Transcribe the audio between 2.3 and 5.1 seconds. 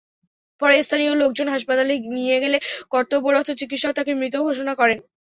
গেলে কর্তব্যরত চিকিৎসক তাঁকে মৃত ঘোষণা করেন।